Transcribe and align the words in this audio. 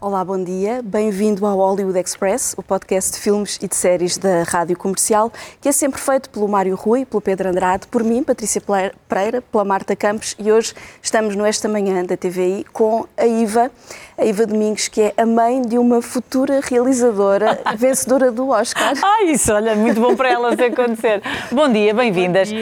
Olá, 0.00 0.24
bom 0.24 0.40
dia. 0.40 0.80
Bem-vindo 0.80 1.44
ao 1.44 1.58
Hollywood 1.58 1.98
Express, 1.98 2.54
o 2.56 2.62
podcast 2.62 3.14
de 3.14 3.18
filmes 3.18 3.58
e 3.60 3.66
de 3.66 3.74
séries 3.74 4.16
da 4.16 4.44
Rádio 4.44 4.78
Comercial, 4.78 5.32
que 5.60 5.68
é 5.68 5.72
sempre 5.72 6.00
feito 6.00 6.30
pelo 6.30 6.46
Mário 6.46 6.76
Rui, 6.76 7.04
pelo 7.04 7.20
Pedro 7.20 7.48
Andrade, 7.48 7.88
por 7.88 8.04
mim, 8.04 8.22
Patrícia 8.22 8.62
Pereira, 9.08 9.42
pela 9.42 9.64
Marta 9.64 9.96
Campos 9.96 10.36
e 10.38 10.52
hoje 10.52 10.72
estamos 11.02 11.34
no 11.34 11.44
Esta 11.44 11.68
Manhã 11.68 12.04
da 12.04 12.16
TVI 12.16 12.64
com 12.72 13.06
a 13.16 13.26
Iva, 13.26 13.72
a 14.16 14.24
Iva 14.24 14.46
Domingos, 14.46 14.86
que 14.86 15.02
é 15.02 15.14
a 15.16 15.26
mãe 15.26 15.62
de 15.62 15.76
uma 15.76 16.00
futura 16.00 16.60
realizadora 16.62 17.60
vencedora 17.76 18.30
do 18.30 18.50
Oscar. 18.50 18.92
Ah, 19.02 19.24
isso, 19.24 19.52
olha, 19.52 19.74
muito 19.74 20.00
bom 20.00 20.14
para 20.14 20.30
ela 20.30 20.54
se 20.54 20.62
acontecer. 20.62 21.20
Bom 21.50 21.68
dia, 21.72 21.92
bem-vindas. 21.92 22.52
Uh, 22.52 22.54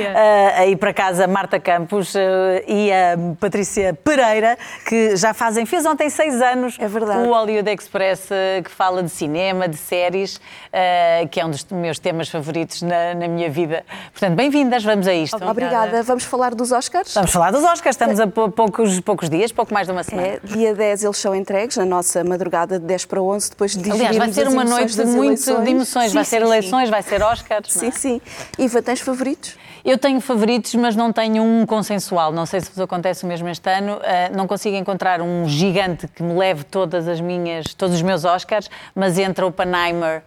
aí 0.56 0.74
para 0.74 0.94
casa, 0.94 1.26
Marta 1.26 1.60
Campos 1.60 2.14
uh, 2.14 2.18
e 2.66 2.90
a 2.90 3.18
Patrícia 3.38 3.92
Pereira, 3.92 4.56
que 4.88 5.16
já 5.16 5.34
fazem, 5.34 5.66
fez 5.66 5.84
ontem 5.84 6.08
seis 6.08 6.40
anos. 6.40 6.78
É 6.80 6.88
verdade 6.88 7.25
o 7.26 7.34
Hollywood 7.34 7.68
Express 7.70 8.30
eh, 8.30 8.62
que 8.62 8.70
fala 8.70 9.02
de 9.02 9.10
cinema, 9.10 9.68
de 9.68 9.76
séries, 9.76 10.36
uh, 10.36 11.28
que 11.28 11.40
é 11.40 11.44
um 11.44 11.50
dos 11.50 11.64
meus 11.64 11.98
temas 11.98 12.28
favoritos 12.28 12.82
na, 12.82 13.14
na 13.14 13.28
minha 13.28 13.50
vida. 13.50 13.84
Portanto, 14.12 14.36
bem-vindas, 14.36 14.84
vamos 14.84 15.08
a 15.08 15.14
isto. 15.14 15.44
Obrigada. 15.44 16.02
Vamos 16.02 16.24
falar 16.24 16.54
dos 16.54 16.70
Oscars? 16.70 17.12
Vamos 17.14 17.32
falar 17.32 17.50
dos 17.50 17.64
Oscars, 17.64 17.94
estamos 17.94 18.20
a 18.20 18.26
poucos, 18.26 19.00
poucos 19.00 19.28
dias, 19.28 19.50
pouco 19.50 19.74
mais 19.74 19.86
de 19.86 19.92
uma 19.92 20.02
semana. 20.04 20.28
É, 20.28 20.40
dia 20.44 20.74
10 20.74 21.04
eles 21.04 21.16
são 21.18 21.34
entregues, 21.34 21.76
na 21.76 21.84
nossa 21.84 22.22
madrugada 22.22 22.78
de 22.78 22.86
10 22.86 23.04
para 23.06 23.20
11, 23.20 23.50
depois 23.50 23.76
de 23.76 23.90
Aliás, 23.90 24.16
vai 24.16 24.32
ser 24.32 24.48
uma 24.48 24.64
noite 24.64 24.94
de, 24.96 25.04
muito, 25.04 25.62
de 25.62 25.70
emoções, 25.70 26.10
sim, 26.10 26.14
vai 26.14 26.24
ser 26.24 26.40
sim, 26.40 26.46
eleições, 26.46 26.84
sim. 26.84 26.90
vai 26.90 27.02
ser 27.02 27.22
Oscars. 27.22 27.72
Sim, 27.72 27.88
é? 27.88 27.90
sim. 27.90 28.20
Iva, 28.58 28.80
tens 28.82 29.00
favoritos? 29.00 29.56
Eu 29.86 29.96
tenho 29.96 30.20
favoritos, 30.20 30.74
mas 30.74 30.96
não 30.96 31.12
tenho 31.12 31.44
um 31.44 31.64
consensual. 31.64 32.32
Não 32.32 32.44
sei 32.44 32.60
se 32.60 32.68
vos 32.70 32.80
acontece 32.80 33.22
o 33.22 33.26
mesmo 33.28 33.48
este 33.48 33.70
ano. 33.70 33.98
Uh, 33.98 34.36
não 34.36 34.44
consigo 34.44 34.74
encontrar 34.74 35.22
um 35.22 35.48
gigante 35.48 36.08
que 36.08 36.24
me 36.24 36.34
leve 36.34 36.64
todas 36.64 37.06
as 37.06 37.15
minhas, 37.20 37.74
todos 37.74 37.96
os 37.96 38.02
meus 38.02 38.24
Oscars, 38.24 38.70
mas 38.94 39.18
entre 39.18 39.44
Oppenheimer 39.44 40.22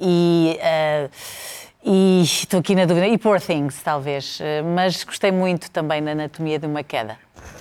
e. 0.00 0.58
Uh, 0.60 1.10
e 1.86 2.22
estou 2.22 2.60
aqui 2.60 2.74
na 2.74 2.86
dúvida. 2.86 3.06
E 3.06 3.18
Poor 3.18 3.38
Things, 3.38 3.82
talvez. 3.82 4.40
Uh, 4.40 4.64
mas 4.74 5.04
gostei 5.04 5.30
muito 5.30 5.70
também 5.70 6.02
da 6.02 6.12
Anatomia 6.12 6.58
de 6.58 6.66
uma 6.66 6.82
Queda. 6.82 7.18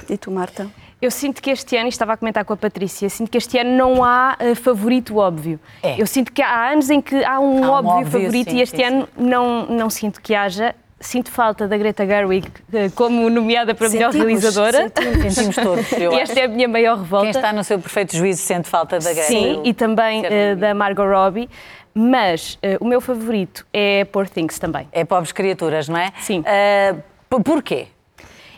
E 0.10 0.18
tu, 0.18 0.32
Marta? 0.32 0.70
Eu 1.02 1.12
sinto 1.12 1.42
que 1.42 1.52
este 1.52 1.76
ano, 1.76 1.88
e 1.88 1.90
estava 1.90 2.14
a 2.14 2.18
comentar 2.18 2.46
com 2.46 2.54
a 2.54 2.56
Patrícia, 2.58 3.10
sinto 3.10 3.30
que 3.30 3.38
este 3.38 3.58
ano 3.58 3.72
não 3.72 4.02
há 4.02 4.38
uh, 4.40 4.56
favorito 4.56 5.18
óbvio. 5.18 5.60
É. 5.82 6.02
Eu 6.02 6.08
sinto 6.08 6.32
que 6.32 6.42
há 6.42 6.72
anos 6.72 6.90
em 6.90 7.02
que 7.02 7.22
há 7.26 7.42
um, 7.42 7.66
há 7.66 7.68
um 7.68 7.72
óbvio, 7.72 7.92
óbvio, 7.92 8.12
favorito 8.12 8.52
sim, 8.52 8.58
e 8.58 8.62
este 8.62 8.78
sim, 8.78 8.84
ano 8.84 9.02
sim. 9.02 9.24
Não, 9.24 9.66
não 9.66 9.90
sinto 9.90 10.22
que 10.22 10.34
haja 10.34 10.74
sinto 11.08 11.32
falta 11.32 11.68
da 11.68 11.78
Greta 11.78 12.06
Gerwig 12.06 12.48
eh, 12.74 12.90
como 12.96 13.30
nomeada 13.30 13.76
para 13.76 13.90
melhor 13.90 14.12
realizadora. 14.12 14.92
Sentimos, 14.96 15.34
sentimos 15.34 15.56
todos. 15.56 15.92
e 15.94 16.20
esta 16.20 16.40
é 16.40 16.46
a 16.46 16.48
minha 16.48 16.68
maior 16.68 16.98
revolta. 16.98 17.26
Quem 17.26 17.32
está 17.32 17.54
no 17.54 17.64
seu 17.64 17.80
perfeito 17.80 18.16
juízo 18.16 18.42
sente 18.42 18.70
falta 18.70 19.00
da 19.00 19.14
Greta. 19.14 19.28
Sim, 19.28 19.62
e 19.64 19.74
também 19.74 20.22
uh, 20.22 20.56
da 20.56 20.74
Margot 20.74 21.06
Robbie. 21.06 21.50
Mas 21.94 22.56
uh, 22.56 22.84
o 22.84 22.86
meu 22.86 23.00
favorito 23.00 23.66
é 23.72 24.04
Poor 24.06 24.28
Things 24.28 24.58
também. 24.58 24.88
É 24.92 25.06
Pobres 25.06 25.32
Criaturas, 25.32 25.88
não 25.88 25.98
é? 25.98 26.12
Sim. 26.20 26.42
Uh, 26.42 27.42
porquê? 27.42 27.88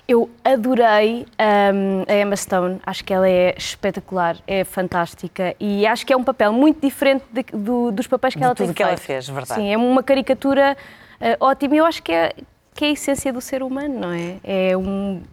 Eu 0.08 0.30
adorei 0.44 1.26
um, 1.74 2.04
a 2.08 2.16
Emma 2.16 2.36
Stone, 2.36 2.80
acho 2.86 3.04
que 3.04 3.12
ela 3.12 3.28
é 3.28 3.56
espetacular, 3.58 4.38
é 4.46 4.64
fantástica 4.64 5.56
e 5.60 5.86
acho 5.88 6.06
que 6.06 6.14
é 6.14 6.18
um 6.18 6.24
papel 6.24 6.54
muito 6.54 6.80
diferente 6.80 7.26
de, 7.32 7.44
do, 7.52 7.92
dos 7.92 8.06
papéis 8.06 8.36
que 8.36 8.40
de 8.40 8.46
ela 8.46 8.54
tem 8.54 8.68
feito. 8.68 8.78
que 8.78 8.84
ela 8.84 8.98
fez, 8.98 9.28
verdade. 9.28 9.60
Sim, 9.60 9.74
é 9.74 9.78
uma 9.78 10.04
caricatura 10.04 10.78
uh, 11.20 11.46
ótima 11.46 11.76
e 11.76 11.78
eu 11.80 11.86
acho 11.86 12.04
que 12.04 12.12
é, 12.12 12.34
que 12.76 12.86
é 12.86 12.90
a 12.90 12.92
essência 12.92 13.34
do 13.34 13.42
ser 13.42 13.64
humano, 13.64 14.00
não 14.00 14.12
é? 14.12 14.36
É 14.44 14.78
um, 14.78 15.24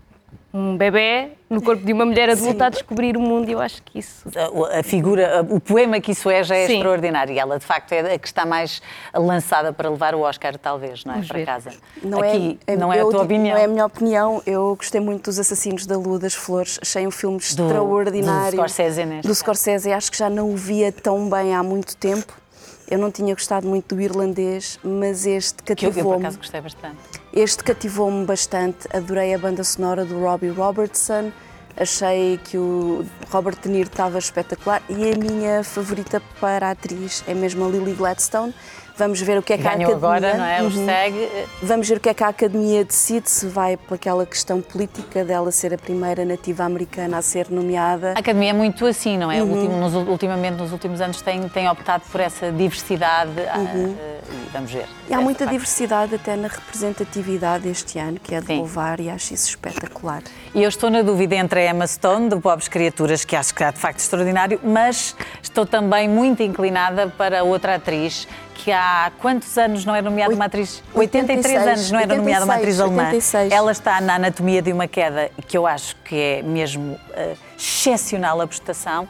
um 0.54 0.76
bebê 0.76 1.30
no 1.48 1.62
corpo 1.62 1.84
de 1.84 1.92
uma 1.92 2.04
mulher 2.04 2.28
adulta 2.28 2.66
a 2.66 2.68
descobrir 2.68 3.16
o 3.16 3.20
mundo 3.20 3.48
e 3.48 3.52
eu 3.52 3.60
acho 3.60 3.82
que 3.82 3.98
isso... 3.98 4.28
A, 4.36 4.80
a, 4.80 4.82
figura, 4.82 5.46
o 5.48 5.58
poema 5.58 6.00
que 6.00 6.12
isso 6.12 6.28
é 6.28 6.42
já 6.42 6.54
é 6.54 6.66
Sim. 6.66 6.74
extraordinário 6.74 7.34
e 7.34 7.38
ela 7.38 7.58
de 7.58 7.64
facto 7.64 7.92
é 7.92 8.14
a 8.14 8.18
que 8.18 8.26
está 8.26 8.44
mais 8.44 8.82
lançada 9.14 9.72
para 9.72 9.88
levar 9.88 10.14
o 10.14 10.20
Oscar 10.20 10.58
talvez, 10.58 11.04
não 11.04 11.12
é? 11.12 11.16
Vamos 11.16 11.28
para 11.28 11.38
ver. 11.38 11.46
casa. 11.46 11.70
Não 12.02 12.20
Aqui, 12.20 12.58
é, 12.66 12.76
não 12.76 12.92
é 12.92 13.00
a 13.00 13.04
tua 13.04 13.22
opinião. 13.22 13.54
Não 13.54 13.62
é 13.62 13.64
a 13.64 13.68
minha 13.68 13.86
opinião, 13.86 14.42
eu 14.46 14.76
gostei 14.76 15.00
muito 15.00 15.24
dos 15.24 15.38
Assassinos 15.38 15.86
da 15.86 15.96
Lua 15.96 16.18
das 16.18 16.34
Flores, 16.34 16.78
achei 16.82 17.06
um 17.06 17.10
filme 17.10 17.38
do, 17.38 17.42
extraordinário. 17.42 18.50
Do 18.50 18.56
Scorsese, 18.56 19.04
neste 19.06 19.28
Do 19.28 19.34
Scorsese, 19.34 19.92
acho 19.92 20.12
que 20.12 20.18
já 20.18 20.28
não 20.28 20.50
o 20.50 20.56
via 20.56 20.92
tão 20.92 21.28
bem 21.30 21.54
há 21.54 21.62
muito 21.62 21.96
tempo 21.96 22.42
eu 22.90 22.98
não 22.98 23.10
tinha 23.10 23.32
gostado 23.34 23.66
muito 23.66 23.94
do 23.94 24.02
irlandês, 24.02 24.78
mas 24.84 25.24
este 25.24 25.62
cativou-me. 25.62 25.94
Que 25.94 26.00
eu, 26.00 26.04
eu, 26.04 26.10
por 26.10 26.20
acaso, 26.20 26.36
gostei 26.36 26.60
bastante. 26.60 27.21
Este 27.32 27.64
cativou-me 27.64 28.26
bastante. 28.26 28.86
Adorei 28.94 29.32
a 29.32 29.38
banda 29.38 29.64
sonora 29.64 30.04
do 30.04 30.20
Robbie 30.20 30.50
Robertson. 30.50 31.32
Achei 31.74 32.38
que 32.44 32.58
o 32.58 33.06
Robert 33.30 33.56
De 33.62 33.70
Niro 33.70 33.88
estava 33.88 34.18
espetacular. 34.18 34.82
E 34.86 35.12
a 35.12 35.16
minha 35.16 35.64
favorita 35.64 36.20
para 36.38 36.68
a 36.68 36.70
atriz 36.72 37.24
é 37.26 37.32
mesmo 37.32 37.64
a 37.64 37.68
Lily 37.70 37.94
Gladstone. 37.94 38.54
Vamos 38.98 39.22
ver 39.22 39.38
o 39.38 39.42
que 39.42 39.54
é 39.54 39.56
que 39.56 39.62
Ganhou 39.62 39.94
a 39.94 39.96
Academia... 39.96 39.96
agora, 39.96 40.36
não 40.36 40.44
é? 40.44 40.62
Uhum. 40.62 40.84
segue. 40.84 41.28
Vamos 41.62 41.88
ver 41.88 41.96
o 41.96 42.00
que 42.00 42.10
é 42.10 42.14
que 42.14 42.22
a 42.22 42.28
Academia 42.28 42.84
decide, 42.84 43.30
se 43.30 43.46
vai 43.46 43.78
pela 43.78 43.96
aquela 43.96 44.26
questão 44.26 44.60
política 44.60 45.24
dela 45.24 45.50
ser 45.50 45.72
a 45.72 45.78
primeira 45.78 46.26
nativa 46.26 46.64
americana 46.64 47.16
a 47.16 47.22
ser 47.22 47.50
nomeada. 47.50 48.12
A 48.14 48.18
Academia 48.18 48.50
é 48.50 48.52
muito 48.52 48.84
assim, 48.84 49.16
não 49.16 49.32
é? 49.32 49.42
Uhum. 49.42 49.80
nos, 49.80 49.94
ultimamente, 49.94 50.58
nos 50.58 50.72
últimos 50.72 51.00
anos, 51.00 51.22
tem, 51.22 51.48
tem 51.48 51.70
optado 51.70 52.04
por 52.12 52.20
essa 52.20 52.52
diversidade. 52.52 53.32
Ah, 53.50 53.58
uhum. 53.58 53.92
Uh, 53.92 54.41
vamos 54.52 54.70
ver. 54.70 54.86
E 55.08 55.14
há 55.14 55.20
muita 55.20 55.44
parte. 55.44 55.52
diversidade 55.52 56.14
até 56.14 56.36
na 56.36 56.48
representatividade 56.48 57.68
este 57.68 57.98
ano, 57.98 58.20
que 58.20 58.34
é 58.34 58.40
de 58.40 58.46
Sim. 58.46 58.58
louvar 58.58 59.00
e 59.00 59.08
acho 59.10 59.34
isso 59.34 59.48
espetacular. 59.48 60.22
E 60.54 60.62
eu 60.62 60.68
estou 60.68 60.90
na 60.90 61.02
dúvida 61.02 61.34
entre 61.34 61.66
a 61.66 61.70
Emma 61.70 61.86
Stone, 61.86 62.28
do 62.28 62.40
Pobres 62.40 62.68
Criaturas, 62.68 63.24
que 63.24 63.34
acho 63.34 63.54
que 63.54 63.64
é 63.64 63.72
de 63.72 63.78
facto 63.78 63.98
extraordinário, 63.98 64.60
mas 64.62 65.16
estou 65.42 65.64
também 65.64 66.08
muito 66.08 66.42
inclinada 66.42 67.08
para 67.08 67.42
outra 67.42 67.76
atriz 67.76 68.28
que 68.54 68.70
há 68.70 69.10
quantos 69.18 69.56
anos 69.58 69.84
não 69.84 69.94
é 69.94 70.02
nomeada 70.02 70.34
uma 70.34 70.44
atriz? 70.44 70.82
83 70.94 71.44
86, 71.44 71.66
anos 71.66 71.90
não 71.90 71.98
era 71.98 72.14
86, 72.14 72.18
nomeada 72.18 72.44
uma 72.44 72.54
atriz 72.54 72.80
alemã. 72.80 73.02
86. 73.04 73.52
Ela 73.52 73.72
está 73.72 74.00
na 74.00 74.14
Anatomia 74.14 74.62
de 74.62 74.72
uma 74.72 74.86
Queda, 74.86 75.30
que 75.46 75.56
eu 75.56 75.66
acho 75.66 75.96
que 75.96 76.14
é 76.14 76.42
mesmo 76.42 76.92
uh, 76.92 77.36
excepcional 77.56 78.40
a 78.40 78.46
prestação 78.46 79.04
uh, 79.04 79.08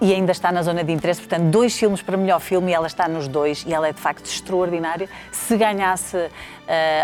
e, 0.00 0.10
e, 0.10 0.14
ainda 0.14 0.32
está 0.32 0.52
na 0.52 0.62
zona 0.62 0.84
de 0.84 0.92
interesse. 0.92 1.20
Portanto, 1.20 1.44
dois 1.50 1.76
filmes 1.76 2.02
para 2.02 2.16
melhor 2.16 2.40
filme 2.40 2.70
e 2.70 2.74
ela 2.74 2.86
está 2.86 3.08
nos 3.08 3.28
dois 3.28 3.64
e 3.66 3.72
ela 3.72 3.88
é 3.88 3.92
de 3.92 4.00
facto 4.00 4.26
extraordinária. 4.26 5.08
Se 5.32 5.56
ganhasse 5.56 6.16
uh, 6.16 6.30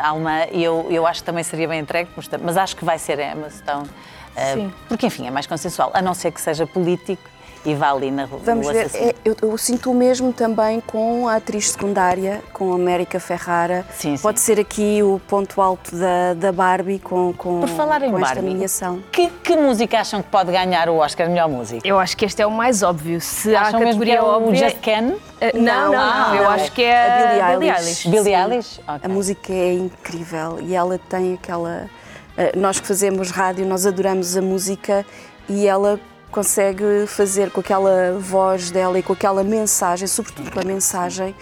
a 0.03 0.09
alemã, 0.09 0.45
eu, 0.53 0.87
eu 0.91 1.07
acho 1.07 1.21
que 1.21 1.27
também 1.27 1.45
seria 1.45 1.69
bem 1.69 1.81
entregue, 1.81 2.11
mas 2.43 2.57
acho 2.57 2.77
que 2.77 2.85
vai 2.85 2.99
ser 2.99 3.19
Emma 3.19 3.51
Stone. 3.51 3.89
Uh, 4.35 4.73
porque, 4.89 5.07
enfim, 5.07 5.27
é 5.27 5.31
mais 5.31 5.47
consensual, 5.47 5.91
a 5.95 6.03
não 6.03 6.13
ser 6.13 6.33
que 6.33 6.41
seja 6.41 6.67
político 6.67 7.34
e 7.65 7.75
vá 7.75 7.91
ali 7.91 8.11
na 8.11 8.25
rua. 8.25 8.41
Vamos 8.45 8.69
ver, 8.69 8.91
é, 8.95 9.15
eu, 9.25 9.37
eu, 9.41 9.57
sinto 9.57 9.91
o 9.91 9.95
mesmo 9.95 10.33
também 10.33 10.81
com 10.81 11.27
a 11.27 11.37
atriz 11.37 11.71
secundária, 11.71 12.43
com 12.53 12.73
a 12.73 12.75
América 12.75 13.19
Ferrara. 13.19 13.87
Sim, 13.91 14.17
Pode 14.19 14.39
sim. 14.39 14.47
ser 14.47 14.61
aqui 14.61 15.03
o 15.03 15.21
ponto 15.27 15.61
alto 15.61 15.97
da, 15.97 16.35
da 16.35 16.53
Barbie 16.53 16.99
com, 16.99 17.33
com, 17.33 17.61
Por 17.61 17.69
falar 17.71 18.03
em 18.03 18.11
com 18.11 18.21
Barbie, 18.21 18.39
esta 18.39 18.43
nomeação. 18.43 19.03
Que, 19.11 19.29
que 19.29 19.57
música 19.57 19.99
acham 19.99 20.23
que 20.23 20.29
pode 20.29 20.53
ganhar 20.53 20.89
o 20.89 20.97
Oscar 20.97 21.29
melhor 21.29 21.49
música? 21.49 21.87
Eu 21.87 21.99
acho 21.99 22.17
que 22.17 22.25
este 22.25 22.43
é 22.43 22.47
o 22.47 22.51
mais 22.51 22.83
óbvio. 22.83 23.21
Se 23.21 23.57
acham 23.57 23.81
há 23.81 23.85
categoria 23.85 24.17
é 24.17 24.23
o 24.23 24.27
óbvia... 24.27 24.69
Just 24.69 24.81
Can? 24.81 25.15
Uh, 25.15 25.59
não, 25.59 25.93
não, 25.93 25.93
não, 25.93 26.29
não, 26.29 26.35
eu 26.37 26.49
acho 26.51 26.73
que 26.73 26.83
é 26.83 27.41
a 27.41 27.57
Billie 27.57 27.71
Eilish. 27.71 28.09
Billie 28.09 28.35
Eilish? 28.35 28.81
Okay. 28.81 28.99
A 29.03 29.09
música 29.09 29.53
é 29.53 29.73
incrível 29.75 30.59
e 30.61 30.75
ela 30.75 30.99
tem 31.09 31.35
aquela... 31.35 31.89
Uh, 32.37 32.59
nós 32.59 32.79
que 32.79 32.87
fazemos 32.87 33.31
rádio, 33.31 33.65
nós 33.65 33.87
adoramos 33.87 34.37
a 34.37 34.43
música 34.43 35.07
e 35.49 35.67
ela 35.67 35.99
consegue 36.35 37.07
fazer 37.07 37.53
com 37.53 37.61
aquela 37.61 38.19
voz 38.19 38.69
dela 38.69 38.99
e 38.99 39.03
com 39.05 39.13
aquela 39.13 39.45
mensagem, 39.45 40.09
sobretudo 40.09 40.51
com 40.51 40.61
a 40.61 40.65
mensagem, 40.65 41.35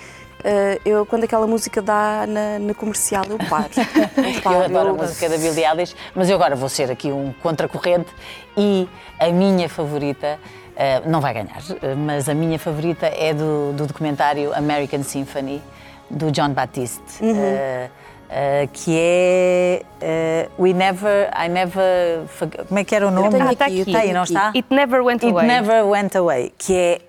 Uh, 0.43 0.75
eu, 0.85 1.07
quando 1.07 1.23
aquela 1.23 1.47
música 1.47 1.81
dá 1.81 2.25
na, 2.27 2.59
na 2.59 2.75
comercial, 2.75 3.25
eu 3.31 3.39
paro. 3.39 3.71
Eu, 4.35 4.43
paro, 4.43 4.57
eu 4.57 4.65
adoro 4.65 4.89
eu... 4.89 4.95
a 4.97 4.99
música 4.99 5.29
da 5.29 5.37
Billie 5.37 5.65
Eilish, 5.65 5.95
mas 6.17 6.29
eu 6.29 6.35
agora 6.35 6.57
vou 6.57 6.69
ser 6.69 6.91
aqui 6.91 7.13
um 7.13 7.33
contracorrente 7.41 8.11
e 8.57 8.89
a 9.21 9.29
minha 9.29 9.69
favorita, 9.69 10.41
uh, 10.73 11.09
não 11.09 11.21
vai 11.21 11.33
ganhar, 11.33 11.63
mas 11.97 12.29
a 12.29 12.35
minha 12.35 12.59
favorita 12.59 13.07
é 13.07 13.33
do, 13.33 13.73
do 13.73 13.87
documentário 13.87 14.53
American 14.53 15.05
Symphony, 15.05 15.63
do 16.11 16.33
John 16.33 16.51
Batiste. 16.51 17.05
Uhum. 17.21 17.31
Uh, 17.35 17.91
Uh, 18.33 18.67
que 18.73 18.97
é 18.97 19.83
uh, 20.01 20.63
We 20.63 20.73
Never, 20.73 21.31
I 21.37 21.51
Never, 21.51 22.25
como 22.67 22.81
é 22.81 22.85
que 22.85 22.95
era 22.95 23.07
o 23.07 23.11
nome? 23.11 23.29
Está 23.53 23.67
aqui, 23.67 23.81
está 23.81 23.99
aí, 23.99 24.11
não 24.11 24.23
está? 24.23 24.53
It 24.55 24.65
Never 24.71 25.03
Went 25.03 25.23
Away. 25.23 25.45
It 25.45 25.47
Never 25.47 25.85
Went 25.85 26.17
Away, 26.17 26.55
que 26.57 26.75
é 26.75 27.01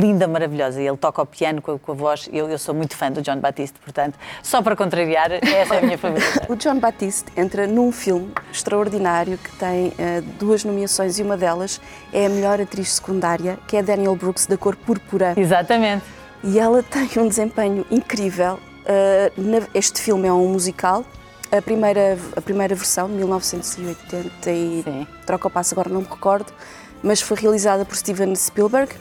linda, 0.00 0.26
maravilhosa. 0.26 0.82
E 0.82 0.86
ele 0.88 0.96
toca 0.96 1.22
o 1.22 1.26
piano 1.26 1.62
com 1.62 1.72
a, 1.72 1.78
com 1.78 1.92
a 1.92 1.94
voz. 1.94 2.28
Eu, 2.32 2.50
eu, 2.50 2.58
sou 2.58 2.74
muito 2.74 2.96
fã 2.96 3.12
do 3.12 3.22
John 3.22 3.38
Batiste, 3.38 3.78
portanto, 3.78 4.18
só 4.42 4.60
para 4.60 4.74
contrariar, 4.74 5.30
essa 5.32 5.76
é 5.76 5.78
a 5.78 5.82
minha 5.82 5.96
favorita. 5.98 6.52
o 6.52 6.56
John 6.56 6.80
Batiste 6.80 7.26
entra 7.36 7.66
num 7.66 7.92
filme 7.92 8.32
extraordinário 8.52 9.38
que 9.38 9.56
tem 9.56 9.88
uh, 9.88 10.22
duas 10.38 10.64
nomeações 10.64 11.18
e 11.18 11.22
uma 11.22 11.36
delas 11.36 11.80
é 12.12 12.26
a 12.26 12.28
melhor 12.28 12.60
atriz 12.60 12.94
secundária, 12.94 13.56
que 13.68 13.76
é 13.76 13.82
Daniel 13.82 14.16
Brooks, 14.16 14.46
da 14.46 14.56
cor 14.56 14.74
púrpura. 14.74 15.34
Exatamente. 15.36 16.04
E 16.42 16.58
ela 16.58 16.82
tem 16.82 17.08
um 17.22 17.28
desempenho 17.28 17.86
incrível. 17.90 18.58
Uh, 18.88 19.68
este 19.74 20.00
filme 20.00 20.26
é 20.26 20.32
um 20.32 20.48
musical. 20.48 21.04
A 21.52 21.62
primeira, 21.62 22.18
a 22.36 22.40
primeira 22.40 22.74
versão, 22.74 23.08
de 23.08 23.14
1980 23.14 24.50
e 24.50 24.82
Sim. 24.82 25.06
troca 25.26 25.48
o 25.48 25.50
passo, 25.50 25.74
agora 25.74 25.88
não 25.88 26.00
me 26.02 26.06
recordo, 26.06 26.52
mas 27.02 27.20
foi 27.20 27.38
realizada 27.38 27.84
por 27.84 27.96
Steven 27.96 28.34
Spielberg 28.34 28.94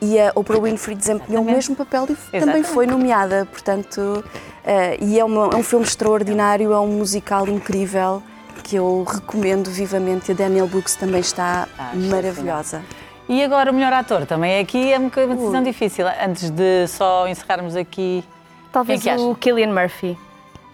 e 0.00 0.18
a 0.18 0.32
Oprah 0.34 0.60
Winfrey 0.60 0.96
desempenhou 0.96 1.42
o 1.42 1.46
mesmo 1.46 1.74
papel 1.74 2.06
e 2.08 2.12
Exatamente. 2.12 2.44
também 2.44 2.62
foi 2.62 2.86
nomeada, 2.86 3.46
portanto, 3.50 3.98
uh, 3.98 5.04
e 5.04 5.18
é, 5.18 5.24
uma, 5.24 5.50
é, 5.52 5.56
um 5.56 5.62
filme 5.62 5.84
extraordinário, 5.84 6.72
é 6.72 6.80
um 6.80 6.88
musical 6.88 7.48
incrível 7.48 8.22
que 8.62 8.76
eu 8.76 9.04
recomendo 9.04 9.70
vivamente. 9.70 10.30
A 10.30 10.34
Daniel 10.34 10.68
Brooks 10.68 10.94
também 10.94 11.20
está 11.20 11.66
ah, 11.78 11.92
maravilhosa. 11.94 12.82
E 13.28 13.42
agora 13.42 13.70
o 13.70 13.74
melhor 13.74 13.92
ator 13.92 14.26
também 14.26 14.58
aqui 14.60 14.92
é 14.92 14.98
uma 14.98 15.10
decisão 15.10 15.60
uh. 15.60 15.64
difícil. 15.64 16.06
Antes 16.22 16.50
de 16.50 16.86
só 16.86 17.26
encerrarmos 17.26 17.76
aqui, 17.76 18.24
talvez 18.72 19.06
é 19.06 19.16
o 19.16 19.34
Killian 19.34 19.72
Murphy. 19.72 20.18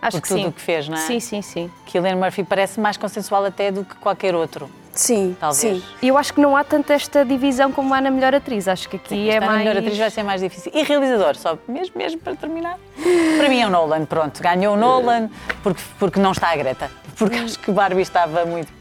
Acho 0.01 0.19
Porque 0.19 0.35
que 0.35 0.41
tudo 0.41 0.49
o 0.49 0.53
que 0.53 0.61
fez, 0.61 0.87
não 0.89 0.99
é? 0.99 1.01
Sim, 1.01 1.19
sim, 1.19 1.41
sim. 1.41 1.71
Killian 1.87 2.17
Murphy 2.17 2.45
parece 2.45 2.79
mais 2.79 2.97
consensual 2.97 3.47
até 3.47 3.71
do 3.71 3.85
que 3.85 3.95
qualquer 3.97 4.35
outro. 4.35 4.69
Sim, 4.93 5.37
talvez. 5.41 5.61
Sim. 5.61 5.83
Eu 6.03 6.17
acho 6.17 6.33
que 6.33 6.41
não 6.41 6.57
há 6.57 6.63
tanta 6.63 6.93
esta 6.93 7.25
divisão 7.25 7.73
como 7.73 7.93
há 7.95 8.01
na 8.01 8.11
melhor 8.11 8.35
atriz. 8.35 8.69
Acho 8.69 8.89
que 8.89 8.97
aqui 8.97 9.09
sim, 9.09 9.29
é 9.31 9.41
mais. 9.41 9.53
Na 9.53 9.59
melhor 9.59 9.77
atriz 9.79 9.99
vai 9.99 10.11
ser 10.11 10.23
mais 10.23 10.41
difícil. 10.41 10.71
E 10.75 10.83
realizador, 10.83 11.37
só 11.37 11.59
mesmo, 11.67 11.97
mesmo 11.97 12.21
para 12.21 12.37
terminar. 12.37 12.79
para 13.39 13.49
mim 13.49 13.61
é 13.61 13.67
o 13.67 13.71
Nolan, 13.71 14.05
pronto. 14.05 14.43
Ganhou 14.43 14.75
o 14.75 14.77
Nolan 14.77 15.31
porque, 15.63 15.83
porque 15.99 16.21
não 16.21 16.33
está 16.33 16.51
a 16.51 16.57
Greta. 16.57 16.91
Porque 17.17 17.37
acho 17.39 17.59
que 17.59 17.73
Barbie 17.73 18.03
estava 18.03 18.45
muito. 18.45 18.73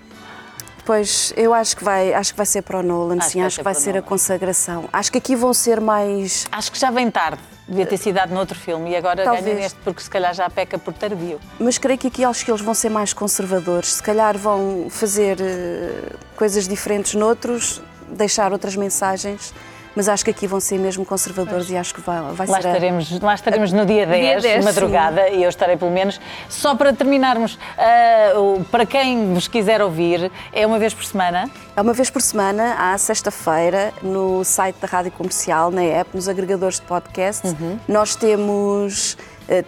Pois, 0.85 1.33
eu 1.37 1.53
acho 1.53 1.77
que 1.77 1.83
vai, 1.83 2.13
acho 2.13 2.33
que 2.33 2.37
vai 2.37 2.45
ser 2.45 2.61
para 2.61 2.79
o 2.79 2.83
Nolan, 2.83 3.17
acho 3.17 3.29
sim, 3.29 3.39
que 3.39 3.45
acho 3.45 3.57
que 3.57 3.63
vai 3.63 3.73
ser, 3.73 3.95
a 3.95 4.01
consagração. 4.01 4.89
Acho 4.91 5.11
que 5.11 5.17
aqui 5.17 5.35
vão 5.35 5.53
ser 5.53 5.79
mais. 5.79 6.45
Acho 6.51 6.71
que 6.71 6.77
já 6.77 6.91
vem 6.91 7.09
tarde. 7.09 7.41
Devia 7.67 7.85
ter 7.85 7.97
sido 7.97 8.15
dado 8.15 8.33
noutro 8.33 8.57
filme 8.57 8.91
e 8.91 8.95
agora 8.95 9.23
Talvez. 9.23 9.45
ganha 9.45 9.55
neste 9.57 9.79
porque 9.79 10.01
se 10.01 10.09
calhar 10.09 10.33
já 10.33 10.49
peca 10.49 10.77
por 10.77 10.93
tardio. 10.93 11.39
Mas 11.59 11.77
creio 11.77 11.97
que 11.97 12.07
aqui 12.07 12.23
acho 12.25 12.43
que 12.43 12.51
eles 12.51 12.61
vão 12.61 12.73
ser 12.73 12.89
mais 12.89 13.13
conservadores. 13.13 13.93
Se 13.93 14.03
calhar 14.03 14.37
vão 14.37 14.87
fazer 14.89 15.37
uh, 15.39 16.17
coisas 16.35 16.67
diferentes 16.67 17.13
noutros, 17.13 17.81
deixar 18.09 18.51
outras 18.51 18.75
mensagens 18.75 19.53
mas 19.95 20.09
acho 20.09 20.23
que 20.23 20.31
aqui 20.31 20.47
vão 20.47 20.59
ser 20.59 20.77
mesmo 20.77 21.05
conservadores 21.05 21.69
e 21.69 21.77
acho 21.77 21.93
que 21.93 22.01
vai, 22.01 22.21
vai 22.33 22.47
lá 22.47 22.61
ser. 22.61 22.67
Estaremos, 22.67 23.19
a... 23.21 23.25
Lá 23.25 23.35
estaremos 23.35 23.71
no 23.71 23.85
dia 23.85 24.05
10, 24.05 24.41
dia 24.41 24.53
10 24.53 24.65
madrugada, 24.65 25.27
sim. 25.29 25.37
e 25.37 25.43
eu 25.43 25.49
estarei 25.49 25.77
pelo 25.77 25.91
menos. 25.91 26.19
Só 26.49 26.75
para 26.75 26.93
terminarmos, 26.93 27.55
uh, 27.55 28.63
para 28.65 28.85
quem 28.85 29.33
vos 29.33 29.47
quiser 29.47 29.81
ouvir, 29.81 30.31
é 30.51 30.65
uma 30.65 30.79
vez 30.79 30.93
por 30.93 31.05
semana? 31.05 31.49
É 31.75 31.81
uma 31.81 31.93
vez 31.93 32.09
por 32.09 32.21
semana, 32.21 32.93
à 32.93 32.97
sexta-feira, 32.97 33.93
no 34.01 34.43
site 34.43 34.75
da 34.79 34.87
Rádio 34.87 35.11
Comercial, 35.11 35.71
na 35.71 35.81
app, 35.81 36.09
nos 36.13 36.27
agregadores 36.27 36.79
de 36.79 36.85
podcast. 36.85 37.47
Uhum. 37.47 37.79
Nós 37.87 38.15
temos 38.15 39.17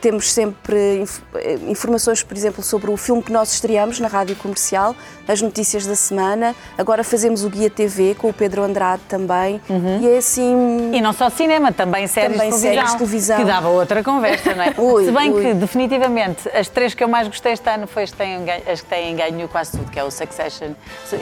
temos 0.01 0.31
sempre 0.31 1.03
eh, 1.35 1.59
informações, 1.67 2.23
por 2.23 2.35
exemplo, 2.35 2.63
sobre 2.63 2.89
o 2.89 2.97
filme 2.97 3.21
que 3.21 3.31
nós 3.31 3.53
estreamos 3.53 3.99
na 3.99 4.07
rádio 4.07 4.35
comercial, 4.35 4.95
as 5.27 5.41
notícias 5.41 5.85
da 5.85 5.95
semana. 5.95 6.55
Agora 6.77 7.03
fazemos 7.03 7.43
o 7.43 7.49
Guia 7.49 7.69
TV 7.69 8.15
com 8.15 8.29
o 8.29 8.33
Pedro 8.33 8.63
Andrade 8.63 9.01
também. 9.07 9.61
Uhum. 9.69 10.01
E 10.01 10.07
é 10.07 10.17
assim. 10.17 10.91
E 10.93 11.01
não 11.01 11.13
só 11.13 11.29
cinema, 11.29 11.71
também 11.71 12.07
séries, 12.07 12.37
também 12.37 12.51
de, 12.51 12.57
televisão, 12.57 12.73
séries 12.73 12.91
de 12.91 12.97
televisão. 12.97 13.37
Que 13.37 13.45
dava 13.45 13.67
outra 13.69 14.03
conversa, 14.03 14.53
não 14.53 14.63
é? 14.63 14.73
ui, 14.79 15.05
Se 15.05 15.11
bem 15.11 15.31
ui. 15.31 15.43
que, 15.43 15.53
definitivamente, 15.53 16.49
as 16.49 16.67
três 16.67 16.93
que 16.93 17.03
eu 17.03 17.07
mais 17.07 17.27
gostei 17.27 17.53
este 17.53 17.69
ano 17.69 17.87
foi 17.87 18.03
as 18.03 18.11
que 18.11 18.17
têm, 18.17 18.37
as 18.71 18.81
que 18.81 18.87
têm 18.87 19.15
ganho 19.15 19.47
quase 19.47 19.71
tudo, 19.71 19.91
que 19.91 19.99
é 19.99 20.03
o 20.03 20.11
Succession 20.11 20.71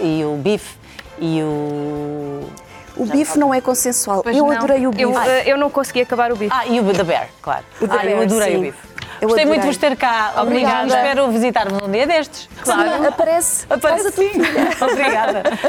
e 0.01 0.23
o 0.23 0.35
Beef 0.38 0.75
e 1.19 1.41
o. 1.41 2.22
O 2.95 3.05
bife 3.05 3.37
não 3.37 3.53
é 3.53 3.59
consensual. 3.59 4.23
Pois 4.23 4.35
eu 4.35 4.45
não. 4.45 4.51
adorei 4.51 4.85
o 4.85 4.91
bife. 4.91 5.03
Eu, 5.03 5.19
eh, 5.19 5.43
eu, 5.45 5.57
não 5.57 5.69
consegui 5.69 6.01
acabar 6.01 6.31
o 6.31 6.35
bife. 6.35 6.53
Ah, 6.53 6.65
e 6.67 6.79
o 6.79 6.93
The 6.93 7.03
Bear, 7.03 7.29
claro. 7.41 7.63
O 7.81 7.87
The 7.87 7.93
ah, 7.93 7.97
Bear, 7.97 8.09
eu 8.11 8.21
adorei 8.21 8.51
sim. 8.51 8.57
o 8.57 8.61
bife. 8.61 8.93
Eu 9.21 9.29
Gostei 9.29 9.43
adorei. 9.43 9.45
muito 9.45 9.61
de 9.61 9.67
vos 9.67 9.77
ter 9.77 9.95
cá. 9.95 10.33
Obrigada. 10.37 10.87
Espero 10.87 11.31
visitar-vos 11.31 11.81
um 11.81 11.89
dia 11.89 12.05
destes. 12.05 12.49
Claro. 12.61 13.07
Aparece. 13.07 13.65
Aparece 13.69 14.11
sim. 14.11 14.31
Obrigada. 14.83 15.43